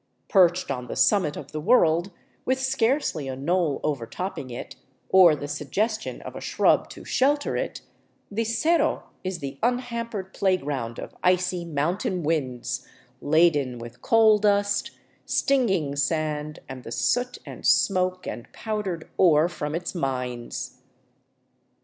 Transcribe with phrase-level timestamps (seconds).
[0.29, 2.09] Perched on the summit of the world,
[2.43, 4.75] with scarcely a knoll overtopping it,
[5.09, 7.81] or the suggestion of a shrub to shelter it,"
[8.31, 12.83] the Cerro" is the unhampered playground of icy mountain winds
[13.21, 14.89] laden with coal dust,
[15.27, 20.79] stinging sand, and the soot and smoke and powdered ore from its mines.